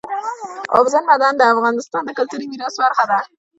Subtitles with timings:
[0.75, 3.19] اوبزین معدنونه د افغانستان د کلتوري میراث برخه ده.